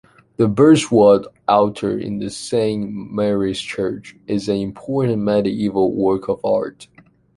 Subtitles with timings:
[0.37, 2.91] The Berswordt altar in the St.
[3.13, 6.87] Mary's Church is an important medieval work of art.